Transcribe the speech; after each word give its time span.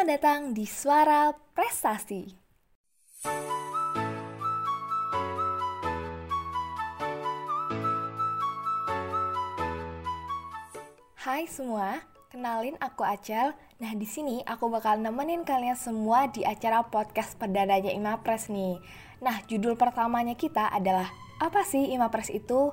Selamat 0.00 0.16
datang 0.16 0.56
di 0.56 0.64
Suara 0.64 1.28
Prestasi. 1.52 2.24
Hai 11.20 11.44
semua, 11.44 12.00
kenalin 12.32 12.80
aku 12.80 13.04
Acel. 13.04 13.52
Nah, 13.76 13.92
di 13.92 14.08
sini 14.08 14.40
aku 14.48 14.72
bakal 14.72 15.04
nemenin 15.04 15.44
kalian 15.44 15.76
semua 15.76 16.32
di 16.32 16.48
acara 16.48 16.80
podcast 16.80 17.36
perdananya 17.36 17.92
Imapres 17.92 18.48
nih. 18.48 18.80
Nah, 19.20 19.44
judul 19.52 19.76
pertamanya 19.76 20.32
kita 20.32 20.72
adalah 20.72 21.12
apa 21.44 21.60
sih 21.60 21.92
Imapres 21.92 22.32
itu? 22.32 22.72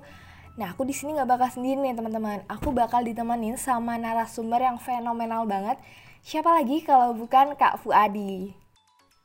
Nah, 0.56 0.72
aku 0.72 0.88
di 0.88 0.96
sini 0.96 1.20
nggak 1.20 1.28
bakal 1.28 1.60
sendiri 1.60 1.92
nih 1.92 1.92
teman-teman. 1.92 2.48
Aku 2.48 2.72
bakal 2.72 3.04
ditemenin 3.04 3.60
sama 3.60 4.00
narasumber 4.00 4.64
yang 4.64 4.80
fenomenal 4.80 5.44
banget. 5.44 5.76
Siapa 6.28 6.60
lagi 6.60 6.84
kalau 6.84 7.16
bukan 7.16 7.56
Kak 7.56 7.80
Fuadi? 7.80 8.52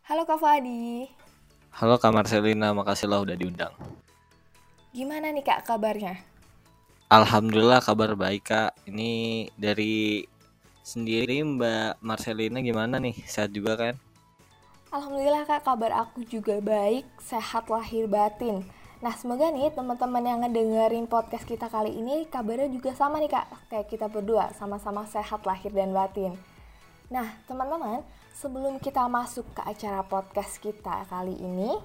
Halo 0.06 0.22
Kak 0.22 0.38
Fuadi. 0.38 1.10
Halo 1.74 1.98
Kak 1.98 2.14
Marcelina, 2.14 2.70
makasih 2.70 3.10
lo 3.10 3.26
udah 3.26 3.34
diundang. 3.34 3.74
Gimana 4.94 5.34
nih 5.34 5.42
Kak 5.42 5.66
kabarnya? 5.66 6.22
Alhamdulillah 7.10 7.82
kabar 7.82 8.14
baik 8.14 8.46
Kak. 8.46 8.78
Ini 8.86 9.50
dari 9.58 10.22
sendiri 10.86 11.42
Mbak 11.42 12.06
Marcelina 12.06 12.62
gimana 12.62 13.02
nih? 13.02 13.18
Sehat 13.26 13.50
juga 13.50 13.74
kan? 13.74 13.98
Alhamdulillah 14.94 15.42
Kak, 15.42 15.66
kabar 15.66 16.06
aku 16.06 16.22
juga 16.22 16.62
baik, 16.62 17.02
sehat 17.18 17.66
lahir 17.66 18.06
batin. 18.06 18.62
Nah, 19.02 19.10
semoga 19.18 19.50
nih 19.50 19.74
teman-teman 19.74 20.22
yang 20.22 20.38
ngedengerin 20.46 21.10
podcast 21.10 21.50
kita 21.50 21.66
kali 21.66 21.98
ini 21.98 22.30
kabarnya 22.30 22.70
juga 22.70 22.94
sama 22.94 23.18
nih 23.18 23.34
Kak, 23.34 23.74
kayak 23.74 23.90
kita 23.90 24.06
berdua, 24.06 24.54
sama-sama 24.54 25.02
sehat 25.10 25.42
lahir 25.42 25.74
dan 25.74 25.90
batin. 25.90 26.38
Nah, 27.12 27.28
teman-teman, 27.44 28.00
sebelum 28.32 28.80
kita 28.80 29.04
masuk 29.04 29.44
ke 29.52 29.60
acara 29.68 30.00
podcast 30.00 30.56
kita 30.56 31.04
kali 31.12 31.36
ini, 31.36 31.76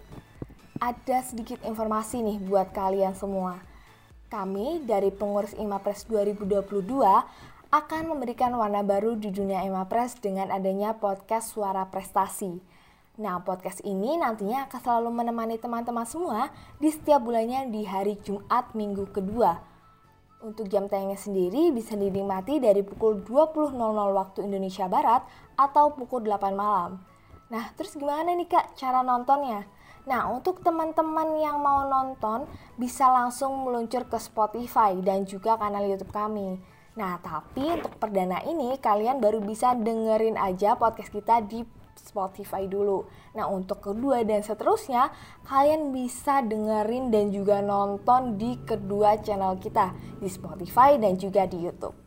ada 0.80 1.20
sedikit 1.20 1.60
informasi 1.68 2.24
nih 2.24 2.40
buat 2.48 2.72
kalian 2.72 3.12
semua. 3.12 3.60
Kami 4.32 4.88
dari 4.88 5.12
pengurus 5.12 5.52
Imapres 5.60 6.08
2022 6.08 6.80
akan 7.68 8.04
memberikan 8.08 8.56
warna 8.56 8.80
baru 8.88 9.20
di 9.20 9.28
dunia 9.28 9.68
Imapres 9.68 10.16
dengan 10.16 10.48
adanya 10.48 10.96
podcast 10.96 11.52
Suara 11.52 11.84
Prestasi. 11.92 12.64
Nah, 13.20 13.44
podcast 13.44 13.84
ini 13.84 14.16
nantinya 14.16 14.72
akan 14.72 14.80
selalu 14.80 15.12
menemani 15.12 15.60
teman-teman 15.60 16.08
semua 16.08 16.56
di 16.80 16.88
setiap 16.88 17.20
bulannya 17.20 17.68
di 17.68 17.84
hari 17.84 18.16
Jumat 18.24 18.72
minggu 18.72 19.12
kedua. 19.12 19.60
Untuk 20.38 20.70
jam 20.70 20.86
tayangnya 20.86 21.18
sendiri 21.18 21.74
bisa 21.74 21.98
dinikmati 21.98 22.62
dari 22.62 22.86
pukul 22.86 23.26
20.00 23.26 23.74
waktu 24.14 24.46
Indonesia 24.46 24.86
Barat 24.86 25.26
atau 25.58 25.98
pukul 25.98 26.30
8 26.30 26.54
malam. 26.54 27.02
Nah, 27.50 27.74
terus 27.74 27.98
gimana 27.98 28.38
nih 28.38 28.46
Kak 28.46 28.78
cara 28.78 29.02
nontonnya? 29.02 29.66
Nah, 30.06 30.30
untuk 30.30 30.62
teman-teman 30.62 31.36
yang 31.42 31.58
mau 31.60 31.90
nonton 31.90 32.46
bisa 32.78 33.10
langsung 33.10 33.66
meluncur 33.66 34.06
ke 34.06 34.22
Spotify 34.22 34.94
dan 35.02 35.26
juga 35.26 35.58
kanal 35.58 35.84
YouTube 35.84 36.14
kami. 36.14 36.62
Nah, 36.96 37.18
tapi 37.18 37.74
untuk 37.74 37.98
perdana 37.98 38.38
ini 38.46 38.78
kalian 38.78 39.18
baru 39.18 39.42
bisa 39.42 39.74
dengerin 39.74 40.38
aja 40.38 40.78
podcast 40.78 41.12
kita 41.12 41.42
di 41.44 41.66
Spotify 42.00 42.70
dulu. 42.70 43.06
Nah, 43.34 43.50
untuk 43.50 43.82
kedua 43.82 44.22
dan 44.24 44.46
seterusnya, 44.46 45.10
kalian 45.46 45.92
bisa 45.92 46.46
dengerin 46.46 47.10
dan 47.10 47.34
juga 47.34 47.60
nonton 47.60 48.38
di 48.38 48.58
kedua 48.64 49.18
channel 49.22 49.58
kita 49.58 49.94
di 50.22 50.30
Spotify 50.30 50.96
dan 51.02 51.18
juga 51.18 51.50
di 51.50 51.62
YouTube. 51.62 51.98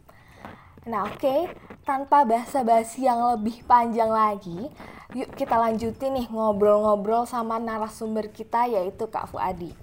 Nah, 0.89 1.07
oke, 1.11 1.21
okay, 1.21 1.41
tanpa 1.85 2.25
basa-basi 2.25 3.05
yang 3.05 3.21
lebih 3.37 3.67
panjang 3.69 4.09
lagi, 4.09 4.73
yuk 5.13 5.29
kita 5.37 5.61
lanjutin 5.61 6.17
nih 6.17 6.27
ngobrol-ngobrol 6.33 7.29
sama 7.29 7.61
narasumber 7.61 8.33
kita 8.33 8.65
yaitu 8.65 9.05
Kak 9.11 9.29
Fuadi. 9.29 9.75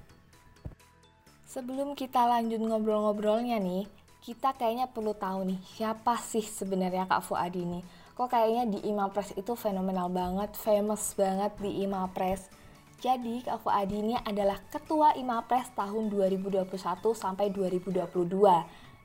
Sebelum 1.46 1.94
kita 1.94 2.26
lanjut 2.26 2.60
ngobrol-ngobrolnya 2.60 3.62
nih, 3.62 3.86
kita 4.26 4.52
kayaknya 4.58 4.92
perlu 4.92 5.16
tahu 5.16 5.48
nih 5.48 5.60
siapa 5.78 6.20
sih 6.20 6.44
sebenarnya 6.44 7.08
Kak 7.08 7.24
Fuadi 7.24 7.64
nih. 7.64 7.84
Kok 8.18 8.34
kayaknya 8.34 8.66
di 8.66 8.80
Imapres 8.90 9.30
itu 9.38 9.54
fenomenal 9.54 10.10
banget, 10.10 10.58
famous 10.58 11.14
banget 11.14 11.54
di 11.62 11.86
Imapres. 11.86 12.50
Jadi 12.98 13.46
Kak 13.46 13.62
Fuadi 13.62 14.02
ini 14.02 14.18
adalah 14.18 14.58
Ketua 14.74 15.14
Imapres 15.14 15.70
tahun 15.78 16.10
2021 16.10 16.66
sampai 17.14 17.54
2022 17.54 18.10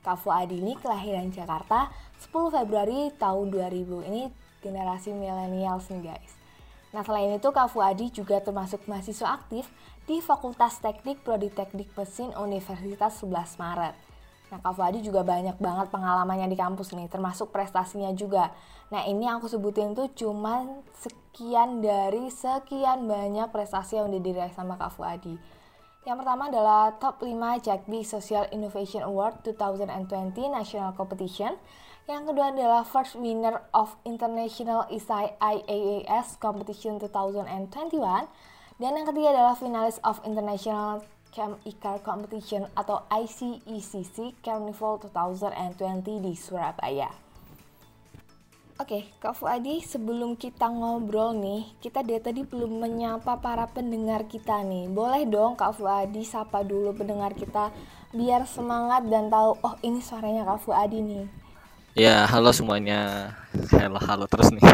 Kak 0.00 0.16
Fuadi 0.16 0.64
ini 0.64 0.72
kelahiran 0.80 1.28
Jakarta 1.28 1.92
10 2.24 2.56
Februari 2.56 3.12
tahun 3.20 3.52
2000. 3.52 4.08
Ini 4.08 4.22
generasi 4.64 5.12
millennials 5.12 5.92
nih 5.92 6.08
guys. 6.08 6.32
Nah 6.96 7.04
selain 7.04 7.36
itu 7.36 7.48
Kak 7.52 7.68
Fuadi 7.68 8.08
juga 8.08 8.40
termasuk 8.40 8.88
mahasiswa 8.88 9.28
aktif 9.28 9.68
di 10.08 10.24
Fakultas 10.24 10.80
Teknik 10.80 11.20
Prodi 11.20 11.52
Teknik 11.52 11.92
Mesin 11.92 12.32
Universitas 12.40 13.20
11 13.20 13.60
Maret. 13.60 14.11
Nah 14.52 14.60
Kak 14.60 14.76
Fuadi 14.76 15.00
juga 15.00 15.24
banyak 15.24 15.56
banget 15.56 15.88
pengalamannya 15.88 16.52
di 16.52 16.60
kampus 16.60 16.92
nih, 16.92 17.08
termasuk 17.08 17.48
prestasinya 17.48 18.12
juga. 18.12 18.52
Nah 18.92 19.08
ini 19.08 19.24
aku 19.24 19.48
sebutin 19.48 19.96
tuh 19.96 20.12
cuman 20.12 20.84
sekian 20.92 21.80
dari 21.80 22.28
sekian 22.28 23.08
banyak 23.08 23.48
prestasi 23.48 23.96
yang 23.96 24.12
udah 24.12 24.20
diraih 24.20 24.52
sama 24.52 24.76
Kak 24.76 24.92
Fuadi. 24.92 25.40
Yang 26.04 26.16
pertama 26.20 26.52
adalah 26.52 26.92
Top 27.00 27.24
5 27.24 27.32
Jakbi 27.64 28.04
Social 28.04 28.44
Innovation 28.52 29.00
Award 29.00 29.40
2020 29.40 30.36
National 30.52 30.92
Competition. 30.92 31.56
Yang 32.04 32.34
kedua 32.34 32.52
adalah 32.52 32.82
First 32.84 33.16
Winner 33.16 33.62
of 33.72 33.96
International 34.04 34.84
ISAI 34.92 35.38
IAAS 35.40 36.36
Competition 36.36 37.00
2021. 37.00 38.28
Dan 38.82 38.98
yang 38.98 39.06
ketiga 39.06 39.30
adalah 39.30 39.54
Finalis 39.54 40.02
of 40.02 40.18
International 40.26 41.06
Cam 41.32 41.56
Icar 41.64 42.04
Competition 42.04 42.68
atau 42.76 43.08
ICECC 43.08 44.36
Carnival 44.44 45.00
2020 45.00 46.20
di 46.20 46.36
Surabaya. 46.36 47.08
Oke, 48.76 49.08
Kak 49.16 49.40
Fuadi, 49.40 49.80
sebelum 49.80 50.36
kita 50.36 50.68
ngobrol 50.68 51.32
nih, 51.40 51.64
kita 51.80 52.04
dari 52.04 52.20
tadi 52.20 52.42
belum 52.44 52.84
menyapa 52.84 53.40
para 53.40 53.64
pendengar 53.64 54.28
kita 54.28 54.60
nih. 54.60 54.92
Boleh 54.92 55.24
dong 55.24 55.56
Kak 55.56 55.80
Fuadi 55.80 56.20
sapa 56.20 56.60
dulu 56.60 56.92
pendengar 56.92 57.32
kita 57.32 57.72
biar 58.12 58.44
semangat 58.44 59.08
dan 59.08 59.32
tahu 59.32 59.56
oh 59.64 59.74
ini 59.80 60.04
suaranya 60.04 60.44
Kak 60.44 60.68
Fuadi 60.68 61.00
nih. 61.00 61.24
Ya, 61.96 62.28
halo 62.28 62.52
semuanya. 62.52 63.32
Halo 63.72 63.96
halo 64.04 64.28
terus 64.28 64.52
nih. 64.52 64.64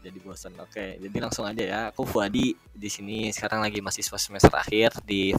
Jadi 0.00 0.18
bosan. 0.24 0.56
Oke, 0.60 0.96
jadi 0.96 1.16
langsung 1.20 1.44
aja 1.44 1.62
ya. 1.62 1.80
Aku 1.92 2.08
Fuadi 2.08 2.56
di 2.56 2.88
sini 2.88 3.28
sekarang 3.30 3.60
lagi 3.60 3.84
mahasiswa 3.84 4.16
semester 4.16 4.52
akhir 4.56 5.04
di 5.04 5.36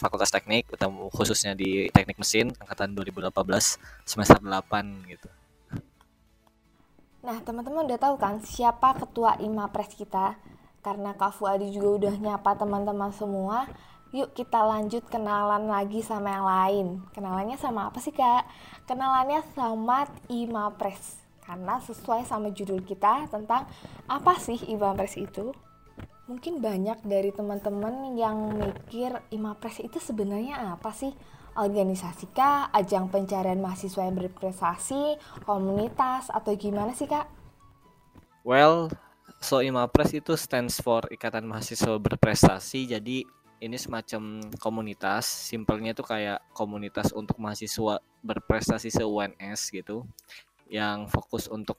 Fakultas 0.00 0.30
Teknik, 0.30 0.70
khususnya 1.10 1.58
di 1.58 1.90
Teknik 1.90 2.18
Mesin 2.22 2.54
angkatan 2.62 2.94
2018 2.94 3.34
semester 4.06 4.38
8 4.38 5.10
gitu. 5.10 5.28
Nah, 7.24 7.40
teman-teman 7.40 7.88
udah 7.88 7.96
tahu 7.96 8.14
kan 8.20 8.38
siapa 8.44 8.94
ketua 9.00 9.40
IMAPRES 9.40 9.96
kita? 9.96 10.36
Karena 10.84 11.16
Kak 11.16 11.40
Fuadi 11.40 11.72
juga 11.72 11.88
udah 11.96 12.14
nyapa 12.20 12.52
teman-teman 12.60 13.08
semua, 13.16 13.64
yuk 14.12 14.36
kita 14.36 14.60
lanjut 14.60 15.08
kenalan 15.08 15.64
lagi 15.64 16.04
sama 16.04 16.28
yang 16.28 16.44
lain. 16.44 16.86
Kenalannya 17.16 17.56
sama 17.56 17.88
apa 17.88 17.96
sih, 18.04 18.12
Kak? 18.12 18.44
Kenalannya 18.84 19.40
sama 19.56 20.04
IMAPRES. 20.28 21.23
Karena 21.44 21.78
sesuai 21.78 22.24
sama 22.24 22.50
judul 22.50 22.80
kita 22.82 23.28
tentang 23.28 23.68
apa 24.08 24.34
sih 24.40 24.58
IMAPRES 24.72 25.14
itu? 25.20 25.52
Mungkin 26.24 26.64
banyak 26.64 27.04
dari 27.04 27.30
teman-teman 27.30 28.16
yang 28.16 28.56
mikir 28.56 29.12
IMAPRES 29.28 29.84
itu 29.84 30.00
sebenarnya 30.00 30.72
apa 30.72 30.90
sih? 30.90 31.12
organisasi 31.54 32.34
kah, 32.34 32.68
ajang 32.74 33.06
pencarian 33.06 33.62
mahasiswa 33.62 34.02
yang 34.02 34.18
berprestasi, 34.18 35.18
komunitas, 35.46 36.26
atau 36.34 36.50
gimana 36.58 36.90
sih 36.94 37.06
kak? 37.06 37.30
Well, 38.42 38.90
so 39.38 39.62
Imapres 39.62 40.12
itu 40.12 40.34
stands 40.34 40.82
for 40.82 41.06
Ikatan 41.08 41.46
Mahasiswa 41.46 41.96
Berprestasi, 41.96 42.90
jadi 42.90 43.24
ini 43.62 43.76
semacam 43.80 44.44
komunitas, 44.60 45.24
simpelnya 45.24 45.96
itu 45.96 46.04
kayak 46.04 46.42
komunitas 46.52 47.14
untuk 47.16 47.40
mahasiswa 47.40 48.02
berprestasi 48.20 48.92
se-UNS 48.92 49.72
gitu, 49.72 50.04
yang 50.68 51.06
fokus 51.10 51.46
untuk 51.48 51.78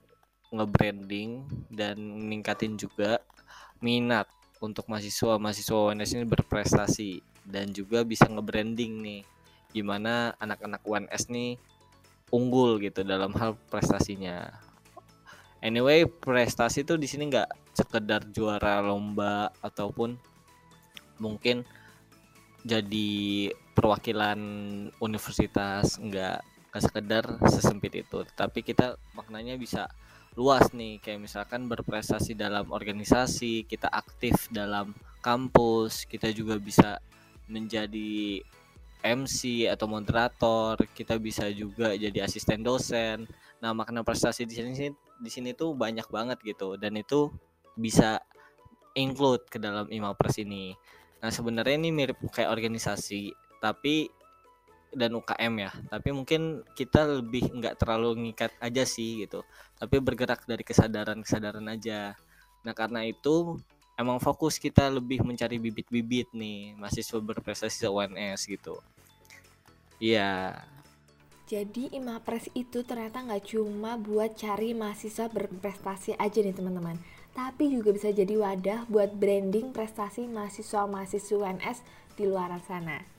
nge-branding 0.53 1.45
dan 1.73 1.97
meningkatin 1.99 2.77
juga 2.77 3.19
minat 3.81 4.29
untuk 4.63 4.87
mahasiswa 4.87 5.35
mahasiswa 5.35 5.91
UNS 5.91 6.15
ini 6.15 6.25
berprestasi 6.25 7.11
dan 7.45 7.69
juga 7.75 8.01
bisa 8.07 8.25
nge-branding 8.25 8.93
nih 9.03 9.21
gimana 9.75 10.33
anak-anak 10.39 10.81
UNS 10.87 11.27
nih 11.27 11.59
unggul 12.31 12.81
gitu 12.81 13.05
dalam 13.05 13.35
hal 13.37 13.59
prestasinya. 13.69 14.49
Anyway, 15.61 16.05
prestasi 16.05 16.85
tuh 16.85 16.97
di 16.97 17.09
sini 17.09 17.29
nggak 17.29 17.75
sekedar 17.75 18.23
juara 18.31 18.79
lomba 18.85 19.51
ataupun 19.59 20.15
mungkin 21.19 21.65
jadi 22.65 23.51
perwakilan 23.75 24.39
universitas 25.03 25.99
nggak 25.99 26.54
nggak 26.75 26.91
sekedar 26.91 27.23
sesempit 27.47 28.03
itu 28.03 28.27
tapi 28.35 28.59
kita 28.59 28.99
maknanya 29.15 29.55
bisa 29.55 29.87
luas 30.35 30.67
nih. 30.75 30.99
Kayak 30.99 31.23
misalkan 31.23 31.71
berprestasi 31.71 32.35
dalam 32.35 32.67
organisasi 32.69 33.63
kita 33.65 33.87
aktif 33.87 34.51
dalam 34.51 34.91
kampus 35.23 36.03
kita 36.05 36.29
juga 36.35 36.59
bisa 36.59 36.99
menjadi 37.47 38.43
MC 39.01 39.71
atau 39.71 39.87
moderator 39.87 40.75
kita 40.91 41.15
bisa 41.15 41.47
juga 41.49 41.95
jadi 41.95 42.27
asisten 42.27 42.61
dosen. 42.61 43.23
Nah 43.63 43.71
makna 43.71 44.03
prestasi 44.03 44.43
di 44.43 44.59
sini 44.59 44.91
di 45.15 45.29
sini 45.31 45.55
tuh 45.55 45.71
banyak 45.73 46.11
banget 46.11 46.43
gitu 46.43 46.75
dan 46.75 46.99
itu 46.99 47.31
bisa 47.79 48.19
include 48.99 49.47
ke 49.47 49.57
dalam 49.57 49.87
Imapres 49.87 50.35
ini. 50.43 50.75
Nah 51.23 51.31
sebenarnya 51.31 51.79
ini 51.79 51.89
mirip 51.95 52.19
kayak 52.35 52.51
organisasi 52.51 53.31
tapi 53.63 54.11
dan 54.95 55.11
UKM 55.13 55.53
ya. 55.59 55.71
Tapi 55.91 56.09
mungkin 56.15 56.63
kita 56.73 57.19
lebih 57.19 57.51
nggak 57.51 57.75
terlalu 57.77 58.31
ngikat 58.31 58.55
aja 58.63 58.87
sih 58.87 59.27
gitu. 59.27 59.43
Tapi 59.75 59.99
bergerak 59.99 60.47
dari 60.47 60.63
kesadaran 60.63 61.21
kesadaran 61.21 61.67
aja. 61.67 62.15
Nah 62.63 62.73
karena 62.73 63.03
itu 63.03 63.59
emang 63.99 64.17
fokus 64.23 64.55
kita 64.57 64.87
lebih 64.87 65.21
mencari 65.21 65.59
bibit-bibit 65.59 66.31
nih 66.31 66.73
mahasiswa 66.79 67.19
berprestasi 67.19 67.85
UNS 67.85 68.41
gitu. 68.47 68.79
Iya. 69.99 70.63
Jadi 71.45 71.93
Imapres 71.93 72.49
itu 72.57 72.81
ternyata 72.81 73.21
nggak 73.21 73.53
cuma 73.53 74.01
buat 74.01 74.33
cari 74.33 74.73
mahasiswa 74.73 75.29
berprestasi 75.29 76.17
aja 76.17 76.41
nih 76.41 76.57
teman-teman. 76.57 76.97
Tapi 77.35 77.69
juga 77.69 77.91
bisa 77.93 78.09
jadi 78.09 78.33
wadah 78.33 78.89
buat 78.89 79.13
branding 79.13 79.75
prestasi 79.75 80.25
mahasiswa-mahasiswa 80.25 81.35
UNS 81.35 81.77
di 82.15 82.23
luar 82.25 82.49
sana. 82.63 83.14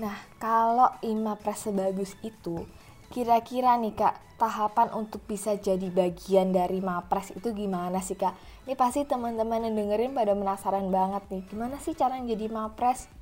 Nah, 0.00 0.16
kalau 0.40 0.88
Imapres 1.04 1.68
sebagus 1.68 2.16
itu, 2.24 2.64
kira-kira 3.12 3.76
nih 3.76 3.92
Kak, 3.92 4.40
tahapan 4.40 4.88
untuk 4.96 5.20
bisa 5.28 5.52
jadi 5.60 5.92
bagian 5.92 6.56
dari 6.56 6.80
Mapres 6.80 7.36
itu 7.36 7.52
gimana 7.52 8.00
sih 8.00 8.16
Kak? 8.16 8.32
Ini 8.64 8.72
pasti 8.72 9.04
teman-teman 9.04 9.68
yang 9.68 9.76
dengerin 9.76 10.16
pada 10.16 10.32
penasaran 10.32 10.88
banget 10.88 11.28
nih, 11.28 11.42
gimana 11.52 11.76
sih 11.76 11.92
cara 11.92 12.16
jadi 12.16 12.48
Mapres? 12.48 13.12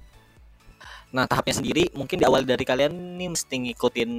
Nah 1.10 1.26
tahapnya 1.26 1.58
sendiri 1.58 1.90
mungkin 1.98 2.20
di 2.20 2.24
awal 2.28 2.46
dari 2.46 2.62
kalian 2.62 3.18
nih 3.18 3.32
mesti 3.34 3.56
ngikutin 3.58 4.10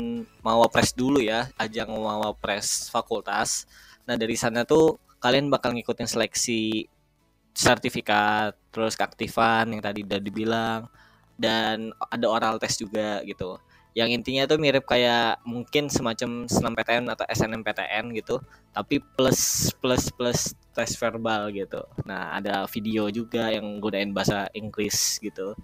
Mawapres 0.44 0.92
dulu 0.92 1.24
ya, 1.24 1.48
ajang 1.56 1.96
Mawapres 1.96 2.92
fakultas. 2.92 3.64
Nah 4.04 4.20
dari 4.20 4.36
sana 4.36 4.68
tuh 4.68 5.00
kalian 5.24 5.48
bakal 5.48 5.72
ngikutin 5.72 6.10
seleksi 6.12 6.92
sertifikat, 7.56 8.60
terus 8.76 9.00
keaktifan 9.00 9.72
yang 9.72 9.80
tadi 9.80 10.04
udah 10.04 10.20
dibilang, 10.20 10.92
dan 11.40 11.96
ada 12.12 12.28
oral 12.28 12.60
test 12.60 12.84
juga 12.84 13.24
gitu. 13.24 13.56
Yang 13.98 14.22
intinya 14.22 14.44
tuh 14.46 14.60
mirip 14.62 14.86
kayak 14.86 15.42
mungkin 15.48 15.90
semacam 15.90 16.46
SNMPTN 16.46 17.10
atau 17.10 17.26
SNMPTN 17.26 18.14
gitu 18.14 18.38
tapi 18.70 19.02
plus 19.02 19.74
plus 19.82 20.14
plus 20.14 20.54
tes 20.76 20.94
verbal 21.00 21.50
gitu. 21.56 21.82
Nah 22.06 22.38
ada 22.38 22.68
video 22.70 23.10
juga 23.10 23.50
yang 23.50 23.80
gunain 23.82 24.12
bahasa 24.14 24.52
Inggris 24.54 25.18
gitu. 25.24 25.58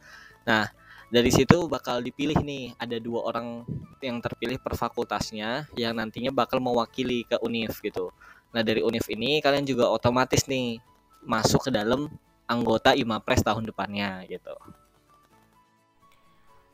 Nah 0.48 0.72
dari 1.14 1.30
situ 1.30 1.70
bakal 1.70 2.02
dipilih 2.02 2.40
nih 2.42 2.74
ada 2.82 2.98
dua 2.98 3.30
orang 3.30 3.62
yang 4.02 4.18
terpilih 4.24 4.58
per 4.58 4.74
fakultasnya 4.74 5.70
yang 5.78 5.94
nantinya 5.94 6.34
bakal 6.34 6.58
mewakili 6.58 7.28
ke 7.30 7.38
UNIF 7.44 7.78
gitu. 7.84 8.10
Nah 8.56 8.66
dari 8.66 8.82
UNIF 8.82 9.06
ini 9.12 9.38
kalian 9.44 9.68
juga 9.68 9.92
otomatis 9.92 10.50
nih 10.50 10.82
masuk 11.22 11.70
ke 11.70 11.72
dalam 11.72 12.10
anggota 12.50 12.98
IMAPRES 12.98 13.46
tahun 13.46 13.70
depannya 13.70 14.26
gitu 14.30 14.54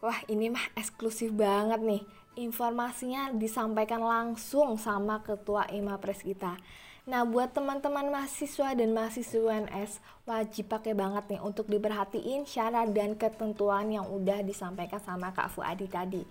Wah 0.02 0.18
ini 0.26 0.50
mah 0.50 0.66
eksklusif 0.74 1.30
banget 1.30 1.78
nih. 1.86 2.02
Informasinya 2.34 3.30
disampaikan 3.38 4.02
langsung 4.02 4.74
sama 4.82 5.22
ketua 5.22 5.70
IMAPRES 5.70 6.26
kita. 6.26 6.58
Nah 7.06 7.22
buat 7.26 7.54
teman-teman 7.54 8.10
mahasiswa 8.14 8.78
dan 8.78 8.94
mahasiswa 8.94 9.38
UNS 9.42 10.02
Wajib 10.26 10.70
pakai 10.70 10.94
banget 10.94 11.34
nih 11.34 11.42
untuk 11.42 11.66
diperhatiin 11.66 12.46
syarat 12.46 12.94
dan 12.94 13.18
ketentuan 13.18 13.90
yang 13.90 14.06
udah 14.06 14.46
disampaikan 14.46 15.02
sama 15.02 15.34
Kak 15.34 15.54
Fuadi 15.54 15.90
tadi. 15.90 16.22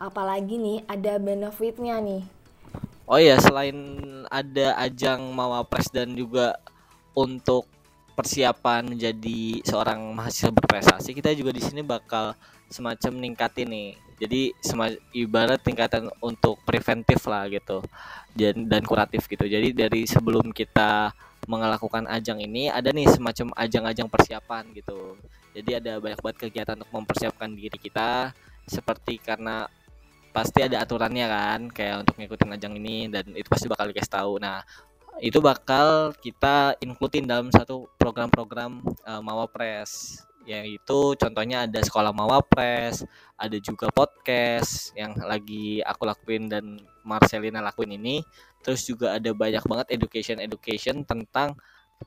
Apalagi 0.00 0.60
nih 0.60 0.84
ada 0.84 1.16
benefitnya 1.20 2.00
nih. 2.00 2.24
Oh 3.08 3.16
iya 3.16 3.40
selain 3.40 3.76
ada 4.28 4.76
ajang 4.84 5.32
Mawapres 5.32 5.88
dan 5.88 6.12
juga 6.12 6.60
untuk 7.16 7.68
persiapan 8.18 8.98
menjadi 8.98 9.62
seorang 9.62 10.02
mahasiswa 10.10 10.50
berprestasi 10.50 11.14
kita 11.14 11.30
juga 11.38 11.54
di 11.54 11.62
sini 11.62 11.86
bakal 11.86 12.34
semacam 12.66 13.12
ningkatin 13.14 13.70
nih. 13.70 13.90
Jadi 14.18 14.50
ibarat 15.14 15.62
tingkatan 15.62 16.10
untuk 16.18 16.58
preventif 16.66 17.22
lah 17.30 17.46
gitu 17.46 17.78
dan 18.34 18.66
dan 18.66 18.82
kuratif 18.82 19.30
gitu. 19.30 19.46
Jadi 19.46 19.70
dari 19.70 20.02
sebelum 20.10 20.50
kita 20.50 21.14
melakukan 21.46 22.10
ajang 22.10 22.42
ini 22.42 22.66
ada 22.66 22.90
nih 22.90 23.06
semacam 23.06 23.54
ajang-ajang 23.54 24.10
persiapan 24.10 24.66
gitu. 24.74 25.14
Jadi 25.54 25.78
ada 25.78 26.02
banyak 26.02 26.18
banget 26.18 26.38
kegiatan 26.50 26.74
untuk 26.82 26.90
mempersiapkan 26.90 27.54
diri 27.54 27.78
kita 27.78 28.34
seperti 28.66 29.22
karena 29.22 29.70
pasti 30.34 30.60
ada 30.60 30.82
aturannya 30.82 31.26
kan 31.30 31.60
kayak 31.72 32.04
untuk 32.04 32.14
ngikutin 32.20 32.54
ajang 32.58 32.74
ini 32.76 33.08
dan 33.08 33.30
itu 33.32 33.46
pasti 33.46 33.70
bakal 33.70 33.86
dikasih 33.88 34.12
tahu. 34.12 34.32
Nah 34.42 34.66
itu 35.18 35.38
bakal 35.42 36.14
kita 36.22 36.78
includein 36.78 37.26
dalam 37.26 37.50
satu 37.50 37.90
program-program 37.98 38.82
uh, 39.02 39.22
Mawapres 39.22 40.22
yaitu 40.48 41.12
contohnya 41.20 41.68
ada 41.68 41.76
sekolah 41.84 42.08
Mawapres, 42.08 43.04
ada 43.36 43.52
juga 43.60 43.92
podcast 43.92 44.96
yang 44.96 45.12
lagi 45.20 45.84
aku 45.84 46.08
lakuin 46.08 46.48
dan 46.48 46.80
Marcelina 47.04 47.60
lakuin 47.60 48.00
ini. 48.00 48.24
Terus 48.64 48.88
juga 48.88 49.20
ada 49.20 49.28
banyak 49.36 49.60
banget 49.68 49.86
education 49.92 50.40
education 50.40 51.04
tentang 51.04 51.52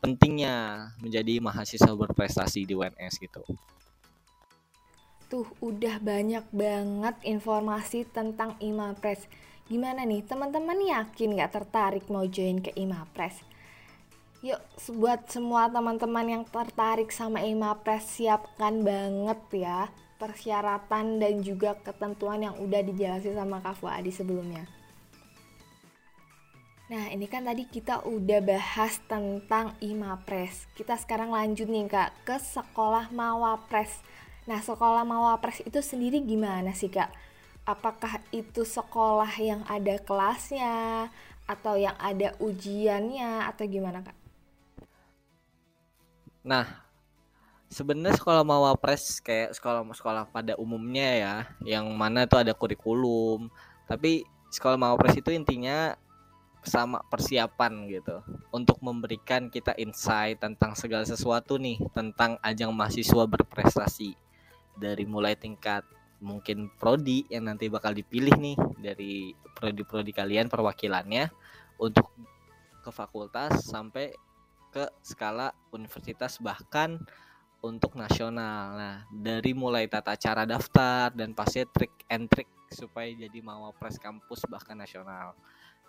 pentingnya 0.02 0.90
menjadi 0.98 1.38
mahasiswa 1.38 1.94
berprestasi 1.94 2.66
di 2.66 2.74
UNS 2.74 3.22
gitu. 3.22 3.46
Tuh 5.30 5.48
udah 5.62 6.02
banyak 6.02 6.44
banget 6.50 7.16
informasi 7.22 8.10
tentang 8.10 8.58
Imapres. 8.58 9.30
Gimana 9.72 10.04
nih 10.04 10.28
teman-teman 10.28 10.76
yakin 10.84 11.40
gak 11.40 11.56
tertarik 11.56 12.04
mau 12.12 12.28
join 12.28 12.60
ke 12.60 12.76
Imapres? 12.76 13.40
Yuk, 14.44 14.60
buat 15.00 15.32
semua 15.32 15.72
teman-teman 15.72 16.28
yang 16.28 16.44
tertarik 16.44 17.08
sama 17.14 17.40
IMAPRES, 17.40 18.20
siapkan 18.20 18.84
banget 18.84 19.38
ya 19.54 19.88
persyaratan 20.20 21.24
dan 21.24 21.40
juga 21.40 21.78
ketentuan 21.80 22.44
yang 22.44 22.60
udah 22.60 22.82
dijelasin 22.84 23.38
sama 23.38 23.64
Kak 23.64 23.80
Fuadi 23.80 24.12
sebelumnya. 24.12 24.68
Nah, 26.92 27.08
ini 27.08 27.30
kan 27.32 27.48
tadi 27.48 27.64
kita 27.70 28.04
udah 28.04 28.44
bahas 28.44 29.00
tentang 29.08 29.72
IMAPRES. 29.80 30.68
Kita 30.76 31.00
sekarang 31.00 31.32
lanjut 31.32 31.72
nih 31.72 31.88
Kak 31.88 32.28
ke 32.28 32.36
sekolah 32.36 33.08
Mawapres. 33.16 34.04
Nah, 34.50 34.60
sekolah 34.60 35.08
Mawapres 35.08 35.64
itu 35.64 35.80
sendiri 35.80 36.20
gimana 36.20 36.76
sih 36.76 36.92
Kak? 36.92 37.31
Apakah 37.62 38.18
itu 38.34 38.66
sekolah 38.66 39.30
yang 39.38 39.62
ada 39.70 40.02
kelasnya 40.02 41.08
atau 41.46 41.78
yang 41.78 41.94
ada 42.02 42.34
ujiannya 42.42 43.46
atau 43.46 43.64
gimana 43.70 44.02
Kak? 44.02 44.18
Nah, 46.42 46.66
sebenarnya 47.70 48.18
sekolah 48.18 48.42
mawapres 48.42 49.22
kayak 49.22 49.54
sekolah-sekolah 49.54 50.34
pada 50.34 50.58
umumnya 50.58 51.10
ya, 51.14 51.36
yang 51.62 51.86
mana 51.94 52.26
tuh 52.26 52.42
ada 52.42 52.58
kurikulum. 52.58 53.54
Tapi 53.86 54.26
sekolah 54.50 54.76
mawapres 54.76 55.22
itu 55.22 55.30
intinya 55.30 55.94
sama 56.62 57.02
persiapan 57.10 57.90
gitu 57.90 58.22
untuk 58.54 58.78
memberikan 58.86 59.50
kita 59.50 59.74
insight 59.82 60.38
tentang 60.38 60.78
segala 60.78 61.02
sesuatu 61.02 61.58
nih 61.58 61.82
tentang 61.90 62.38
ajang 62.46 62.70
mahasiswa 62.70 63.26
berprestasi 63.26 64.14
dari 64.78 65.10
mulai 65.10 65.34
tingkat 65.34 65.82
mungkin 66.22 66.70
prodi 66.78 67.26
yang 67.28 67.50
nanti 67.50 67.68
bakal 67.68 67.92
dipilih 67.98 68.38
nih 68.38 68.58
dari 68.78 69.34
prodi-prodi 69.58 70.14
kalian 70.14 70.48
perwakilannya 70.48 71.34
untuk 71.82 72.14
ke 72.82 72.90
fakultas 72.94 73.66
sampai 73.66 74.14
ke 74.72 74.88
skala 75.04 75.52
universitas 75.74 76.38
bahkan 76.40 77.02
untuk 77.62 77.94
nasional. 77.94 78.74
Nah, 78.74 78.96
dari 79.14 79.54
mulai 79.54 79.86
tata 79.86 80.18
cara 80.18 80.46
daftar 80.46 81.14
dan 81.14 81.38
pasti 81.38 81.62
trik 81.70 81.94
and 82.10 82.26
trick 82.30 82.50
supaya 82.74 83.12
jadi 83.14 83.38
mawapres 83.44 84.02
kampus 84.02 84.48
bahkan 84.50 84.80
nasional. 84.80 85.38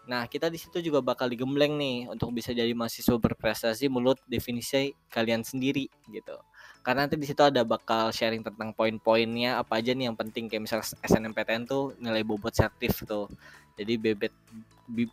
Nah, 0.02 0.26
kita 0.26 0.50
di 0.50 0.58
situ 0.58 0.82
juga 0.82 0.98
bakal 0.98 1.30
digembleng 1.30 1.78
nih 1.78 2.10
untuk 2.10 2.34
bisa 2.34 2.50
jadi 2.50 2.74
mahasiswa 2.74 3.16
berprestasi 3.16 3.86
menurut 3.86 4.18
definisi 4.26 4.92
kalian 5.08 5.46
sendiri 5.46 5.86
gitu. 6.10 6.36
Karena 6.82 7.06
nanti 7.06 7.14
di 7.14 7.26
situ 7.26 7.38
ada 7.46 7.62
bakal 7.62 8.10
sharing 8.10 8.42
tentang 8.42 8.74
poin-poinnya 8.74 9.62
apa 9.62 9.78
aja 9.78 9.94
nih 9.94 10.10
yang 10.10 10.18
penting 10.18 10.50
kayak 10.50 10.66
misalnya 10.66 10.86
SNMPTN 11.06 11.62
tuh 11.66 11.94
nilai 12.02 12.26
bobot 12.26 12.50
sertif 12.50 13.06
tuh. 13.06 13.30
Jadi 13.78 13.94
bebet 13.96 14.34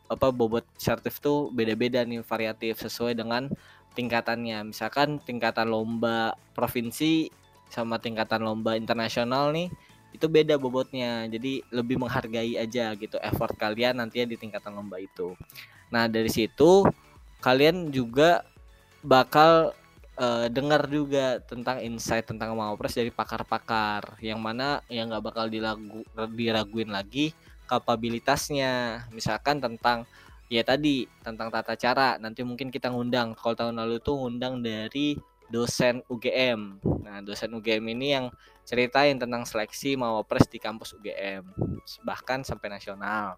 apa 0.10 0.34
bobot 0.34 0.66
sertif 0.76 1.22
tuh 1.22 1.54
beda-beda 1.54 2.02
nih 2.02 2.26
variatif 2.26 2.82
sesuai 2.82 3.14
dengan 3.14 3.48
tingkatannya. 3.94 4.74
Misalkan 4.74 5.22
tingkatan 5.22 5.70
lomba 5.70 6.34
provinsi 6.58 7.30
sama 7.70 8.02
tingkatan 8.02 8.42
lomba 8.42 8.74
internasional 8.74 9.54
nih 9.54 9.70
itu 10.10 10.26
beda 10.26 10.58
bobotnya. 10.58 11.30
Jadi 11.30 11.62
lebih 11.70 12.02
menghargai 12.02 12.58
aja 12.58 12.98
gitu 12.98 13.22
effort 13.22 13.54
kalian 13.62 14.02
nantinya 14.02 14.26
di 14.26 14.42
tingkatan 14.42 14.74
lomba 14.74 14.98
itu. 14.98 15.38
Nah, 15.94 16.10
dari 16.10 16.30
situ 16.34 16.86
kalian 17.46 17.94
juga 17.94 18.42
bakal 19.06 19.74
uh, 20.20 20.46
dengar 20.52 20.86
juga 20.92 21.40
tentang 21.42 21.80
insight 21.80 22.28
tentang 22.28 22.54
Mawapres 22.54 22.94
dari 22.94 23.10
pakar-pakar 23.10 24.20
yang 24.20 24.38
mana 24.44 24.84
yang 24.92 25.10
nggak 25.10 25.24
bakal 25.24 25.46
dilagu, 25.48 26.04
diraguin 26.36 26.92
lagi 26.92 27.32
kapabilitasnya. 27.66 29.06
Misalkan 29.16 29.64
tentang 29.64 30.04
ya 30.52 30.62
tadi 30.62 31.08
tentang 31.24 31.48
tata 31.50 31.74
cara. 31.80 32.20
Nanti 32.20 32.44
mungkin 32.44 32.70
kita 32.70 32.92
ngundang 32.92 33.34
kalau 33.40 33.56
tahun 33.56 33.80
lalu 33.80 34.04
tuh 34.04 34.20
ngundang 34.20 34.60
dari 34.60 35.16
dosen 35.50 36.06
UGM 36.06 36.78
nah 37.02 37.26
dosen 37.26 37.50
UGM 37.58 37.82
ini 37.98 38.14
yang 38.14 38.30
ceritain 38.62 39.18
tentang 39.18 39.50
seleksi 39.50 39.98
mawapres 39.98 40.46
di 40.46 40.62
kampus 40.62 40.94
UGM 40.94 41.42
bahkan 42.06 42.46
sampai 42.46 42.70
nasional. 42.70 43.34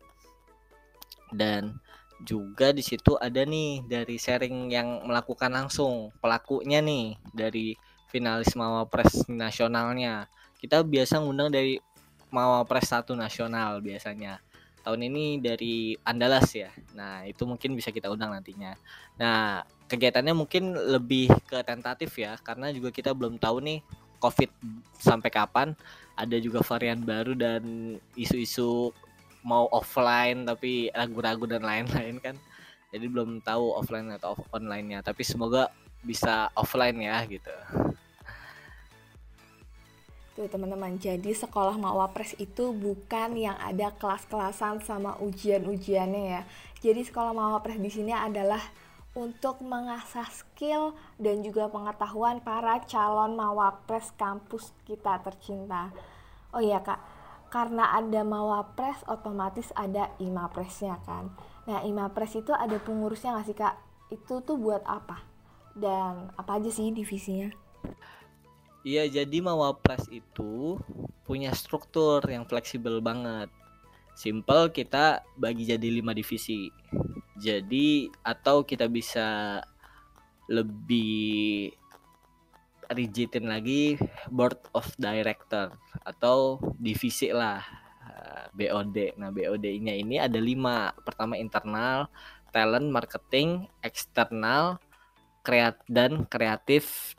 Dan 1.32 1.80
juga 2.22 2.72
di 2.72 2.86
situ 2.86 3.18
ada 3.18 3.42
nih 3.42 3.86
dari 3.86 4.16
sharing 4.18 4.70
yang 4.70 5.06
melakukan 5.06 5.50
langsung 5.50 6.14
pelakunya 6.22 6.80
nih 6.80 7.18
dari 7.34 7.74
finalis 8.12 8.54
mawapres 8.54 9.26
nasionalnya 9.32 10.28
kita 10.62 10.86
biasa 10.86 11.18
ngundang 11.24 11.50
dari 11.50 11.82
mawapres 12.30 12.94
satu 12.94 13.18
nasional 13.18 13.82
biasanya 13.82 14.40
tahun 14.82 15.14
ini 15.14 15.26
dari 15.40 15.94
Andalas 16.04 16.50
ya. 16.58 16.74
Nah, 16.98 17.24
itu 17.26 17.46
mungkin 17.46 17.78
bisa 17.78 17.94
kita 17.94 18.10
undang 18.10 18.34
nantinya. 18.34 18.74
Nah, 19.22 19.62
kegiatannya 19.86 20.34
mungkin 20.34 20.74
lebih 20.74 21.30
ke 21.46 21.62
tentatif 21.62 22.18
ya, 22.18 22.36
karena 22.42 22.74
juga 22.74 22.90
kita 22.90 23.14
belum 23.14 23.38
tahu 23.38 23.62
nih 23.62 23.80
COVID 24.18 24.50
sampai 24.98 25.30
kapan. 25.30 25.78
Ada 26.18 26.38
juga 26.42 26.62
varian 26.66 27.02
baru 27.02 27.34
dan 27.38 27.98
isu-isu 28.18 28.94
mau 29.42 29.66
offline 29.74 30.46
tapi 30.46 30.94
ragu-ragu 30.94 31.46
dan 31.50 31.66
lain-lain 31.66 32.22
kan. 32.22 32.36
Jadi 32.92 33.06
belum 33.08 33.40
tahu 33.42 33.80
offline 33.80 34.12
atau 34.12 34.36
online-nya, 34.52 35.00
tapi 35.00 35.24
semoga 35.24 35.72
bisa 36.04 36.52
offline 36.58 37.00
ya 37.00 37.24
gitu. 37.24 37.54
Tuh 40.36 40.48
teman-teman, 40.48 40.96
jadi 41.00 41.32
sekolah 41.32 41.76
Mawapres 41.76 42.36
itu 42.40 42.72
bukan 42.72 43.36
yang 43.36 43.56
ada 43.60 43.92
kelas-kelasan 43.96 44.84
sama 44.84 45.16
ujian-ujiannya 45.24 46.24
ya. 46.40 46.42
Jadi 46.84 47.08
sekolah 47.08 47.32
Mawapres 47.32 47.80
di 47.80 47.92
sini 47.92 48.12
adalah 48.12 48.60
untuk 49.12 49.60
mengasah 49.60 50.28
skill 50.32 50.96
dan 51.20 51.44
juga 51.44 51.68
pengetahuan 51.68 52.40
para 52.40 52.80
calon 52.88 53.36
Mawapres 53.36 54.16
kampus 54.16 54.72
kita 54.88 55.20
tercinta. 55.20 55.92
Oh 56.56 56.64
iya 56.64 56.80
Kak, 56.80 57.00
karena 57.52 57.92
ada 57.92 58.24
Mawapres 58.24 59.04
otomatis 59.12 59.76
ada 59.76 60.08
Imapresnya 60.24 61.04
kan. 61.04 61.28
Nah 61.68 61.84
Imapres 61.84 62.40
itu 62.40 62.56
ada 62.56 62.80
pengurusnya 62.80 63.36
nggak 63.36 63.48
sih 63.48 63.58
Kak? 63.60 63.76
Itu 64.08 64.40
tuh 64.42 64.56
buat 64.56 64.82
apa? 64.88 65.20
Dan 65.76 66.32
apa 66.40 66.58
aja 66.58 66.72
sih 66.72 66.96
divisinya? 66.96 67.52
Iya, 68.82 69.06
jadi 69.22 69.46
Mawapres 69.46 70.10
itu 70.10 70.80
punya 71.28 71.54
struktur 71.54 72.24
yang 72.26 72.50
fleksibel 72.50 72.98
banget. 72.98 73.52
Simple 74.18 74.74
kita 74.74 75.22
bagi 75.38 75.70
jadi 75.70 75.86
lima 75.86 76.18
divisi. 76.18 76.72
Jadi 77.38 78.10
atau 78.26 78.66
kita 78.66 78.90
bisa 78.90 79.62
lebih 80.50 81.72
rigidin 82.92 83.48
lagi 83.48 83.96
board 84.30 84.60
of 84.76 84.88
director 85.00 85.72
atau 86.04 86.60
divisi 86.78 87.32
lah 87.32 87.64
BOD. 88.52 89.16
Nah 89.16 89.32
BOD-nya 89.32 89.96
ini 89.96 90.20
ada 90.20 90.38
lima. 90.38 90.92
Pertama 91.08 91.40
internal, 91.40 92.12
talent, 92.52 92.92
marketing, 92.92 93.66
eksternal, 93.80 94.78
kreat 95.42 95.80
dan 95.88 96.28
kreatif 96.28 97.16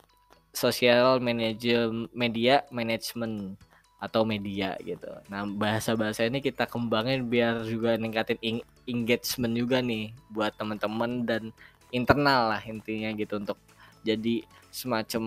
sosial 0.53 1.17
manajemen 1.17 2.05
media 2.13 2.61
management 2.69 3.57
atau 4.03 4.27
media 4.27 4.75
gitu. 4.83 5.07
Nah, 5.31 5.47
bahasa-bahasa 5.47 6.27
ini 6.27 6.43
kita 6.43 6.67
kembangin 6.67 7.31
biar 7.31 7.63
juga 7.63 7.95
ningkatin 7.95 8.59
engagement 8.83 9.55
juga 9.55 9.79
nih 9.79 10.11
buat 10.27 10.51
teman-teman 10.59 11.23
dan 11.23 11.55
internal 11.95 12.51
lah 12.51 12.61
intinya 12.67 13.15
gitu 13.15 13.39
untuk 13.39 13.55
jadi 14.03 14.43
semacam 14.69 15.23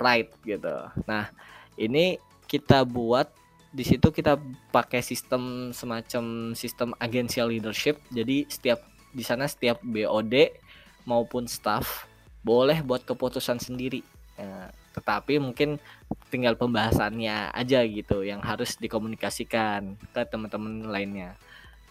pride 0.00 0.32
gitu. 0.44 0.76
Nah, 1.04 1.30
ini 1.76 2.18
kita 2.48 2.82
buat 2.82 3.30
di 3.68 3.84
situ 3.84 4.08
kita 4.08 4.40
pakai 4.72 5.04
sistem 5.04 5.70
semacam 5.76 6.56
sistem 6.56 6.96
agensial 6.96 7.52
leadership. 7.52 8.00
Jadi 8.08 8.48
setiap 8.48 8.80
di 9.12 9.24
sana 9.24 9.44
setiap 9.44 9.80
BOD 9.84 10.56
maupun 11.04 11.44
staff 11.44 12.08
boleh 12.40 12.80
buat 12.80 13.04
keputusan 13.04 13.60
sendiri 13.60 14.00
Ya, 14.38 14.70
tetapi 14.94 15.42
mungkin 15.42 15.82
tinggal 16.30 16.54
pembahasannya 16.54 17.50
aja 17.50 17.82
gitu 17.82 18.22
yang 18.22 18.38
harus 18.38 18.78
dikomunikasikan 18.78 19.98
ke 19.98 20.22
teman-teman 20.30 20.86
lainnya. 20.86 21.34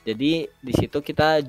Jadi 0.07 0.47
di 0.47 0.73
situ 0.73 1.03
kita 1.03 1.43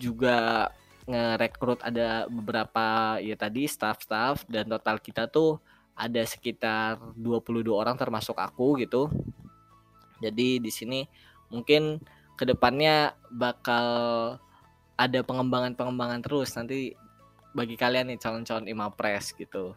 juga 0.00 0.72
ngerekrut 1.08 1.80
ada 1.80 2.28
beberapa 2.28 3.16
ya 3.24 3.32
tadi 3.34 3.64
staff-staff 3.64 4.44
dan 4.44 4.68
total 4.68 5.00
kita 5.00 5.24
tuh 5.24 5.56
ada 5.96 6.22
sekitar 6.22 7.00
22 7.16 7.72
orang 7.72 7.96
termasuk 7.96 8.36
aku 8.36 8.76
gitu. 8.78 9.08
Jadi 10.20 10.60
di 10.60 10.70
sini 10.70 11.08
mungkin 11.48 11.98
ke 12.36 12.44
depannya 12.44 13.16
bakal 13.32 13.86
ada 14.94 15.20
pengembangan-pengembangan 15.24 16.20
terus 16.22 16.52
nanti 16.54 16.92
bagi 17.56 17.74
kalian 17.74 18.12
nih 18.12 18.20
calon-calon 18.20 18.68
imapres 18.68 19.32
gitu. 19.34 19.72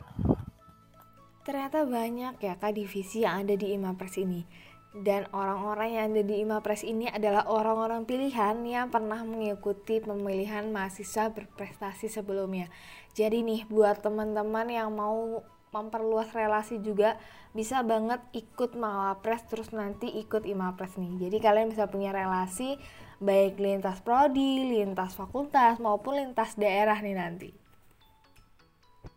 Ternyata 1.41 1.89
banyak 1.89 2.37
ya 2.37 2.53
kak 2.53 2.77
divisi 2.77 3.25
yang 3.25 3.41
ada 3.45 3.57
di 3.57 3.73
Imapres 3.73 4.13
ini. 4.21 4.45
Dan 4.91 5.23
orang-orang 5.31 5.89
yang 5.95 6.05
ada 6.11 6.23
di 6.27 6.43
Imapres 6.43 6.83
ini 6.83 7.07
adalah 7.07 7.47
orang-orang 7.47 8.03
pilihan 8.03 8.59
yang 8.67 8.91
pernah 8.91 9.23
mengikuti 9.23 10.03
pemilihan 10.03 10.67
mahasiswa 10.67 11.31
berprestasi 11.31 12.11
sebelumnya. 12.11 12.67
Jadi 13.15 13.39
nih 13.39 13.63
buat 13.71 14.03
teman-teman 14.03 14.67
yang 14.67 14.91
mau 14.91 15.47
memperluas 15.71 16.35
relasi 16.35 16.83
juga 16.83 17.15
bisa 17.55 17.79
banget 17.87 18.19
ikut 18.35 18.75
Mawapres 18.75 19.47
terus 19.47 19.71
nanti 19.71 20.11
ikut 20.11 20.43
Imapres 20.43 20.99
nih. 20.99 21.27
Jadi 21.27 21.37
kalian 21.39 21.71
bisa 21.71 21.87
punya 21.87 22.11
relasi 22.11 22.75
baik 23.23 23.63
lintas 23.63 24.03
prodi, 24.03 24.67
lintas 24.75 25.15
fakultas 25.15 25.79
maupun 25.79 26.19
lintas 26.19 26.59
daerah 26.59 26.99
nih 26.99 27.15
nanti. 27.15 27.49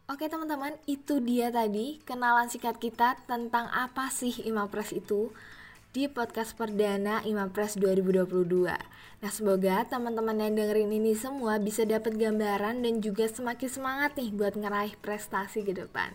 Oke 0.05 0.29
teman-teman, 0.29 0.77
itu 0.85 1.17
dia 1.25 1.49
tadi 1.49 1.97
kenalan 2.05 2.53
singkat 2.53 2.77
kita 2.77 3.17
tentang 3.25 3.73
apa 3.73 4.13
sih 4.13 4.45
Imapres 4.45 4.93
itu 4.93 5.33
di 5.95 6.11
podcast 6.11 6.59
perdana 6.59 7.23
Imapres 7.23 7.79
2022. 7.79 8.67
Nah 8.67 9.31
semoga 9.31 9.87
teman-teman 9.87 10.35
yang 10.43 10.59
dengerin 10.59 10.91
ini 10.91 11.15
semua 11.15 11.63
bisa 11.63 11.87
dapat 11.87 12.19
gambaran 12.19 12.83
dan 12.83 12.99
juga 12.99 13.31
semakin 13.31 13.71
semangat 13.71 14.19
nih 14.19 14.35
buat 14.35 14.59
ngeraih 14.59 14.99
prestasi 14.99 15.63
ke 15.63 15.71
depan. 15.71 16.11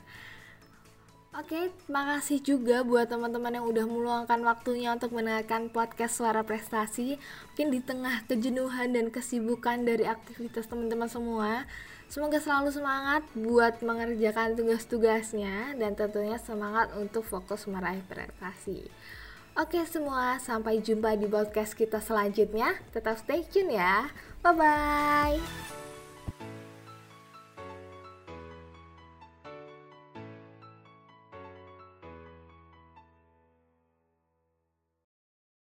Oke, 1.32 1.72
makasih 1.88 2.44
juga 2.44 2.84
buat 2.84 3.08
teman-teman 3.08 3.56
yang 3.56 3.66
udah 3.72 3.86
meluangkan 3.88 4.44
waktunya 4.44 4.92
untuk 4.92 5.16
mendengarkan 5.16 5.72
podcast 5.72 6.20
Suara 6.20 6.44
Prestasi. 6.44 7.16
Mungkin 7.56 7.72
di 7.72 7.80
tengah 7.80 8.28
kejenuhan 8.28 8.92
dan 8.92 9.08
kesibukan 9.08 9.88
dari 9.88 10.04
aktivitas 10.04 10.68
teman-teman 10.68 11.08
semua, 11.08 11.64
Semoga 12.10 12.42
selalu 12.42 12.74
semangat 12.74 13.22
buat 13.38 13.86
mengerjakan 13.86 14.58
tugas-tugasnya 14.58 15.78
dan 15.78 15.94
tentunya 15.94 16.42
semangat 16.42 16.90
untuk 16.98 17.22
fokus 17.22 17.70
meraih 17.70 18.02
prestasi. 18.10 18.90
Oke 19.60 19.84
semua, 19.84 20.40
sampai 20.40 20.80
jumpa 20.80 21.20
di 21.20 21.28
podcast 21.28 21.76
kita 21.76 22.00
selanjutnya. 22.00 22.80
Tetap 22.96 23.20
stay 23.20 23.44
tune 23.44 23.76
ya. 23.76 24.08
Bye 24.40 24.56
bye. 24.56 25.79